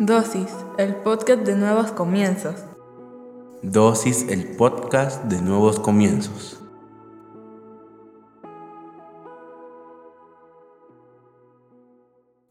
[0.00, 2.56] Dosis, el podcast de nuevos comienzos.
[3.62, 6.64] Dosis, el podcast de nuevos comienzos.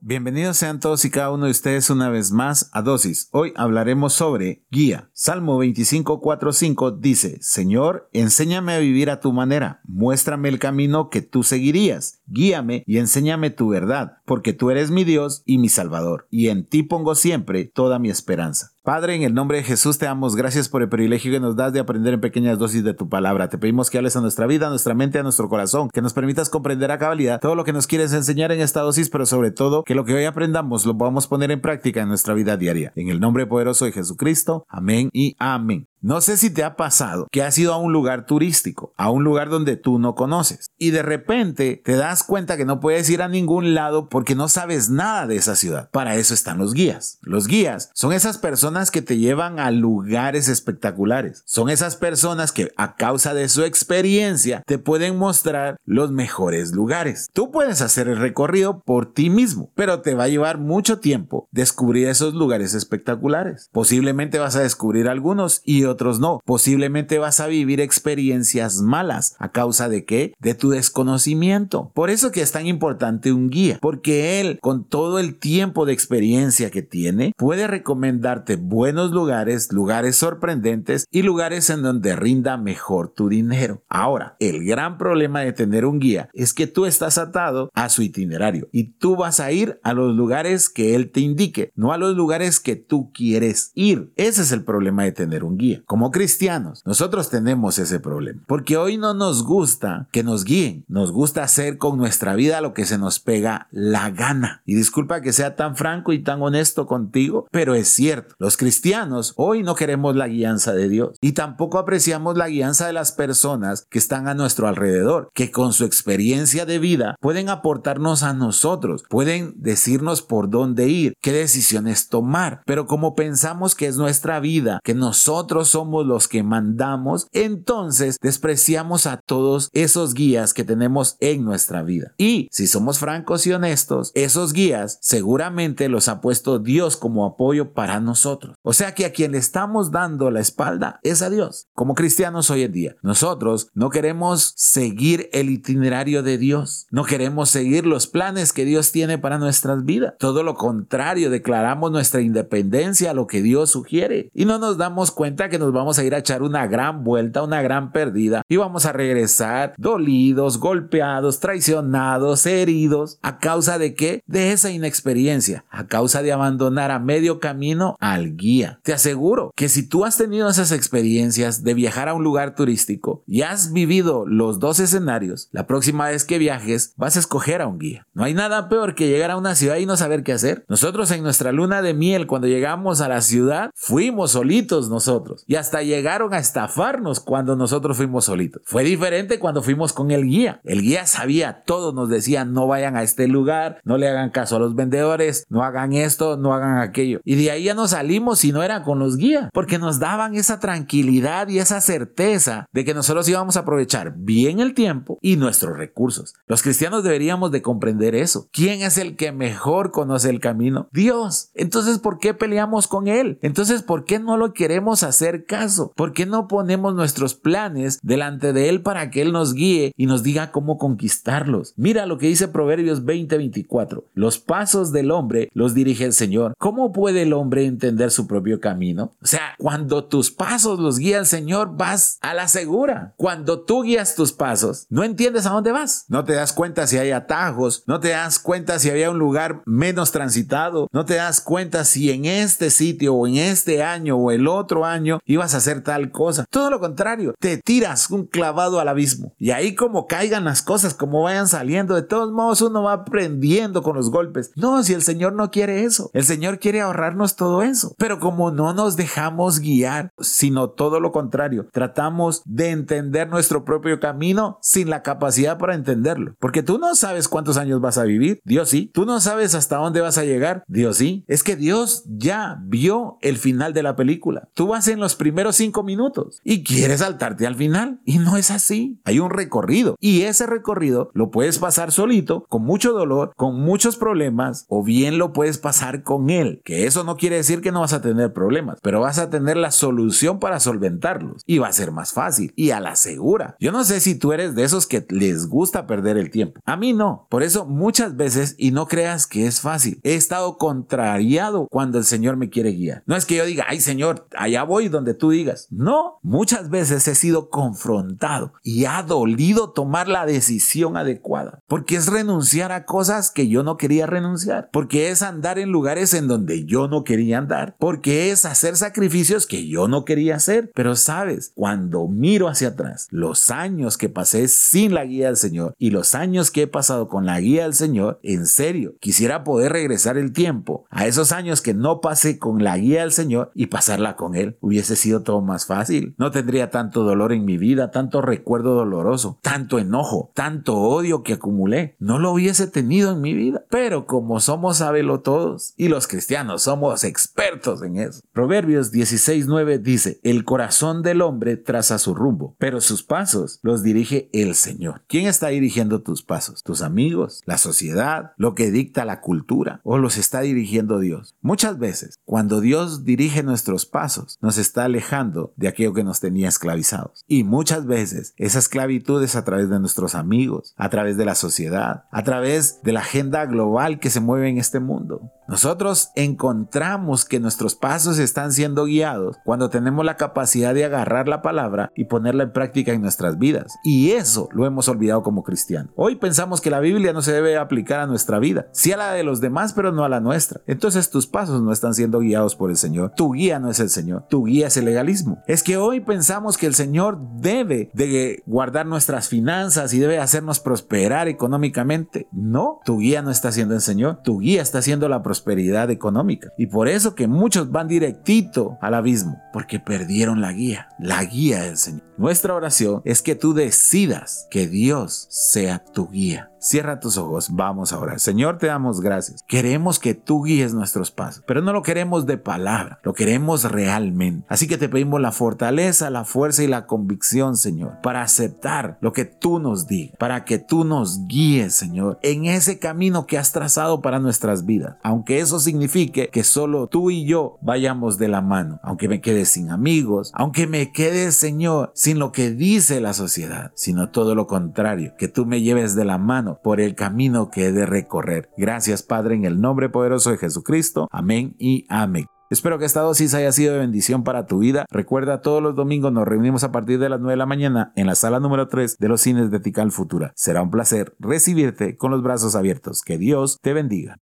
[0.05, 3.29] Bienvenidos sean todos y cada uno de ustedes una vez más a Dosis.
[3.31, 5.09] Hoy hablaremos sobre guía.
[5.13, 11.43] Salmo 25:45 dice, Señor, enséñame a vivir a tu manera, muéstrame el camino que tú
[11.43, 16.49] seguirías, guíame y enséñame tu verdad, porque tú eres mi Dios y mi Salvador, y
[16.49, 18.71] en ti pongo siempre toda mi esperanza.
[18.83, 21.71] Padre, en el nombre de Jesús te damos gracias por el privilegio que nos das
[21.71, 23.47] de aprender en pequeñas dosis de tu palabra.
[23.47, 26.13] Te pedimos que hables a nuestra vida, a nuestra mente, a nuestro corazón, que nos
[26.13, 29.51] permitas comprender a cabalidad todo lo que nos quieres enseñar en esta dosis, pero sobre
[29.51, 32.91] todo que lo que hoy aprendamos lo podamos poner en práctica en nuestra vida diaria.
[32.97, 35.87] En el nombre poderoso de Jesucristo, amén y amén.
[36.03, 39.23] No sé si te ha pasado que has ido a un lugar turístico, a un
[39.23, 43.21] lugar donde tú no conoces, y de repente te das cuenta que no puedes ir
[43.21, 45.89] a ningún lado porque no sabes nada de esa ciudad.
[45.91, 47.19] Para eso están los guías.
[47.21, 51.41] Los guías son esas personas que te llevan a lugares espectaculares.
[51.45, 57.29] Son esas personas que a causa de su experiencia te pueden mostrar los mejores lugares.
[57.31, 61.47] Tú puedes hacer el recorrido por ti mismo, pero te va a llevar mucho tiempo
[61.51, 63.69] descubrir esos lugares espectaculares.
[63.71, 66.39] Posiblemente vas a descubrir algunos y no.
[66.45, 69.35] Posiblemente vas a vivir experiencias malas.
[69.39, 70.33] ¿A causa de qué?
[70.39, 71.91] De tu desconocimiento.
[71.93, 75.93] Por eso que es tan importante un guía, porque él, con todo el tiempo de
[75.93, 83.13] experiencia que tiene, puede recomendarte buenos lugares, lugares sorprendentes y lugares en donde rinda mejor
[83.13, 83.83] tu dinero.
[83.87, 88.01] Ahora, el gran problema de tener un guía es que tú estás atado a su
[88.01, 91.97] itinerario y tú vas a ir a los lugares que él te indique, no a
[91.97, 94.11] los lugares que tú quieres ir.
[94.15, 95.82] Ese es el problema de tener un guía.
[95.85, 101.11] Como cristianos, nosotros tenemos ese problema, porque hoy no nos gusta que nos guíen, nos
[101.11, 104.61] gusta hacer con nuestra vida lo que se nos pega la gana.
[104.65, 109.33] Y disculpa que sea tan franco y tan honesto contigo, pero es cierto, los cristianos
[109.35, 113.85] hoy no queremos la guianza de Dios y tampoco apreciamos la guianza de las personas
[113.89, 119.03] que están a nuestro alrededor, que con su experiencia de vida pueden aportarnos a nosotros,
[119.09, 124.79] pueden decirnos por dónde ir, qué decisiones tomar, pero como pensamos que es nuestra vida,
[124.83, 131.43] que nosotros somos los que mandamos, entonces despreciamos a todos esos guías que tenemos en
[131.43, 132.13] nuestra vida.
[132.19, 137.73] Y si somos francos y honestos, esos guías seguramente los ha puesto Dios como apoyo
[137.73, 138.55] para nosotros.
[138.61, 141.67] O sea que a quien le estamos dando la espalda es a Dios.
[141.73, 147.49] Como cristianos hoy en día, nosotros no queremos seguir el itinerario de Dios, no queremos
[147.49, 150.13] seguir los planes que Dios tiene para nuestras vidas.
[150.19, 155.09] Todo lo contrario, declaramos nuestra independencia a lo que Dios sugiere y no nos damos
[155.09, 158.57] cuenta que nos vamos a ir a echar una gran vuelta, una gran pérdida y
[158.57, 163.19] vamos a regresar dolidos, golpeados, traicionados, heridos.
[163.21, 164.21] ¿A causa de qué?
[164.27, 168.79] De esa inexperiencia, a causa de abandonar a medio camino al guía.
[168.83, 173.23] Te aseguro que si tú has tenido esas experiencias de viajar a un lugar turístico
[173.27, 177.67] y has vivido los dos escenarios, la próxima vez que viajes vas a escoger a
[177.67, 178.07] un guía.
[178.13, 180.65] No hay nada peor que llegar a una ciudad y no saber qué hacer.
[180.67, 185.55] Nosotros en nuestra luna de miel, cuando llegamos a la ciudad, fuimos solitos nosotros y
[185.55, 188.61] hasta llegaron a estafarnos cuando nosotros fuimos solitos.
[188.65, 190.61] Fue diferente cuando fuimos con el guía.
[190.63, 194.55] El guía sabía todo, nos decía no vayan a este lugar, no le hagan caso
[194.55, 197.19] a los vendedores, no hagan esto, no hagan aquello.
[197.23, 200.35] Y de ahí ya nos salimos y no era con los guías, porque nos daban
[200.35, 205.35] esa tranquilidad y esa certeza de que nosotros íbamos a aprovechar bien el tiempo y
[205.35, 206.33] nuestros recursos.
[206.47, 208.47] Los cristianos deberíamos de comprender eso.
[208.51, 210.87] ¿Quién es el que mejor conoce el camino?
[210.91, 211.49] Dios.
[211.53, 213.39] Entonces, ¿por qué peleamos con Él?
[213.41, 215.91] Entonces, ¿por qué no lo queremos hacer caso?
[215.95, 220.05] ¿Por qué no ponemos nuestros planes delante de Él para que Él nos guíe y
[220.05, 221.73] nos diga cómo conquistarlos?
[221.75, 224.05] Mira lo que dice Proverbios 20:24.
[224.13, 226.53] Los pasos del hombre los dirige el Señor.
[226.57, 229.13] ¿Cómo puede el hombre entender su propio camino?
[229.21, 233.13] O sea, cuando tus pasos los guía el Señor, vas a la segura.
[233.17, 236.05] Cuando tú guías tus pasos, no entiendes a dónde vas.
[236.07, 239.61] No te das cuenta si hay atajos, no te das cuenta si había un lugar
[239.65, 244.31] menos transitado, no te das cuenta si en este sitio o en este año o
[244.31, 246.45] el otro año ibas a hacer tal cosa.
[246.49, 249.33] Todo lo contrario, te tiras un clavado al abismo.
[249.37, 253.83] Y ahí como caigan las cosas, como vayan saliendo, de todos modos uno va aprendiendo
[253.83, 254.51] con los golpes.
[254.55, 257.93] No, si el Señor no quiere eso, el Señor quiere ahorrarnos todo eso.
[257.97, 263.99] Pero como no nos dejamos guiar, sino todo lo contrario, tratamos de entender nuestro propio
[263.99, 266.35] camino sin la capacidad para entenderlo.
[266.39, 268.91] Porque tú no sabes cuántos años vas a vivir, Dios sí.
[268.93, 271.23] Tú no sabes hasta dónde vas a llegar, Dios sí.
[271.27, 274.47] Es que Dios ya vio el final de la película.
[274.53, 278.01] Tú vas en los primeros cinco minutos y quieres saltarte al final.
[278.05, 278.99] Y no es así.
[279.05, 283.97] Hay un recorrido y ese recorrido lo puedes pasar solito, con mucho dolor, con muchos
[283.97, 286.61] problemas, o bien lo puedes pasar con él.
[286.63, 289.57] Que eso no quiere decir que no vas a tener problemas, pero vas a tener
[289.57, 293.55] la solución para solventarlos y va a ser más fácil y a la segura.
[293.59, 296.61] Yo no sé si tú eres de esos que les gusta perder el tiempo.
[296.65, 297.27] A mí no.
[297.29, 302.05] Por eso muchas veces, y no creas que es fácil, he estado contrariado cuando el
[302.05, 303.03] Señor me quiere guiar.
[303.05, 305.67] No es que yo diga, ay Señor, allá voy donde tú digas.
[305.69, 311.59] No, muchas veces he sido confrontado y ha dolido tomar la decisión adecuada.
[311.67, 314.69] Porque es renunciar a cosas que yo no quería renunciar.
[314.71, 317.75] Porque es andar en lugares en donde yo no quería andar.
[317.79, 320.71] Porque es hacer sacrificios que yo no quería hacer.
[320.73, 325.75] Pero sabes, cuando miro hacia atrás, los años que pasé sin la guía del Señor
[325.77, 329.73] y los años que he pasado con la guía del Señor, en serio, quisiera poder
[329.73, 333.67] regresar el tiempo a esos años que no pasé con la guía del Señor y
[333.67, 334.57] pasarla con Él.
[334.61, 336.15] Hubiese sido todo más fácil.
[336.17, 341.33] No tendría tanto dolor en mi vida, tanto recuerdo doloroso, tanto enojo, tanto odio que
[341.33, 341.95] acumulé.
[341.99, 343.65] No lo hubiese tenido en mi vida.
[343.69, 348.21] Pero como somos sabelo todos y los cristianos somos expertos en eso.
[348.31, 354.29] Proverbios 16:9 dice, el corazón del hombre traza su rumbo, pero sus pasos los dirige
[354.33, 355.03] el Señor.
[355.07, 356.63] ¿Quién está dirigiendo tus pasos?
[356.63, 357.41] ¿Tus amigos?
[357.45, 358.31] ¿La sociedad?
[358.37, 359.81] ¿Lo que dicta la cultura?
[359.83, 361.35] ¿O los está dirigiendo Dios?
[361.41, 366.49] Muchas veces, cuando Dios dirige nuestros pasos, nos está alejando de aquello que nos tenía
[366.49, 367.23] esclavizados.
[367.27, 371.35] Y muchas veces esa esclavitud es a través de nuestros amigos, a través de la
[371.35, 375.31] sociedad, a través de la agenda global que se mueve en este mundo.
[375.47, 381.41] Nosotros encontramos que nuestros pasos están siendo guiados cuando tenemos la capacidad de agarrar la
[381.41, 383.73] palabra y ponerla en práctica en nuestras vidas.
[383.83, 385.91] Y eso lo hemos olvidado como cristianos.
[385.95, 389.11] Hoy pensamos que la Biblia no se debe aplicar a nuestra vida, sí a la
[389.11, 390.61] de los demás, pero no a la nuestra.
[390.65, 393.11] Entonces tus pasos no están siendo guiados por el Señor.
[393.15, 395.41] Tu guía no es el Señor, tu guía es legalismo.
[395.47, 400.59] Es que hoy pensamos que el Señor debe de guardar nuestras finanzas y debe hacernos
[400.59, 402.27] prosperar económicamente.
[402.31, 406.51] No, tu guía no está siendo el Señor, tu guía está siendo la prosperidad económica.
[406.57, 411.63] Y por eso que muchos van directito al abismo, porque perdieron la guía, la guía
[411.63, 412.03] del Señor.
[412.17, 416.52] Nuestra oración es que tú decidas que Dios sea tu guía.
[416.63, 418.21] Cierra tus ojos, vamos a orar.
[418.21, 419.43] Señor, te damos gracias.
[419.49, 424.45] Queremos que tú guíes nuestros pasos, pero no lo queremos de palabra, lo queremos realmente.
[424.47, 429.11] Así que te pedimos la fortaleza, la fuerza y la convicción, Señor, para aceptar lo
[429.11, 433.51] que tú nos digas, para que tú nos guíes, Señor, en ese camino que has
[433.51, 434.95] trazado para nuestras vidas.
[435.03, 439.43] Aunque eso signifique que solo tú y yo vayamos de la mano, aunque me quede
[439.43, 444.47] sin amigos, aunque me quede, Señor, sin lo que dice la sociedad, sino todo lo
[444.47, 448.49] contrario, que tú me lleves de la mano por el camino que he de recorrer.
[448.57, 451.07] Gracias Padre en el nombre poderoso de Jesucristo.
[451.11, 452.25] Amén y amén.
[452.53, 454.85] Espero que esta dosis haya sido de bendición para tu vida.
[454.91, 458.05] Recuerda, todos los domingos nos reunimos a partir de las 9 de la mañana en
[458.05, 460.33] la sala número 3 de los cines de Tical Futura.
[460.35, 463.01] Será un placer recibirte con los brazos abiertos.
[463.01, 464.17] Que Dios te bendiga.